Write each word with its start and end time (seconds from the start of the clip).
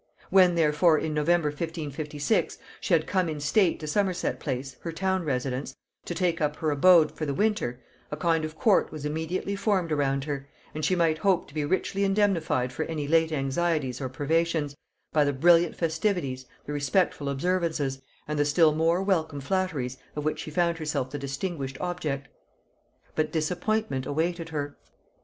When 0.31 0.55
therefore 0.55 0.97
in 0.97 1.13
November 1.13 1.49
1556 1.49 2.57
she 2.79 2.95
had 2.95 3.05
come 3.05 3.29
in 3.29 3.39
state 3.39 3.79
to 3.81 3.85
Somerset 3.87 4.39
Place, 4.39 4.75
her 4.81 4.91
town 4.91 5.23
residence, 5.23 5.75
to 6.05 6.15
take 6.15 6.41
up 6.41 6.55
her 6.55 6.71
abode 6.71 7.11
for 7.11 7.27
the 7.27 7.35
winter, 7.35 7.79
a 8.09 8.17
kind 8.17 8.43
of 8.43 8.57
court 8.57 8.91
was 8.91 9.05
immediately 9.05 9.55
formed 9.55 9.91
around 9.91 10.23
her; 10.23 10.49
and 10.73 10.83
she 10.83 10.95
might 10.95 11.19
hope 11.19 11.47
to 11.49 11.53
be 11.53 11.63
richly 11.63 12.03
indemnified 12.03 12.73
for 12.73 12.81
any 12.85 13.07
late 13.07 13.31
anxieties 13.31 14.01
or 14.01 14.09
privations, 14.09 14.75
by 15.13 15.23
the 15.23 15.33
brilliant 15.33 15.75
festivities, 15.75 16.47
the 16.65 16.73
respectful 16.73 17.29
observances, 17.29 18.01
and 18.27 18.39
the 18.39 18.43
still 18.45 18.73
more 18.73 19.03
welcome 19.03 19.39
flatteries, 19.39 19.97
of 20.15 20.25
which 20.25 20.39
she 20.39 20.49
found 20.49 20.79
herself 20.79 21.11
the 21.11 21.19
distinguished 21.19 21.77
object: 21.79 22.27
But 23.13 23.31
disappointment 23.31 24.07
awaited 24.07 24.49
her. 24.49 24.77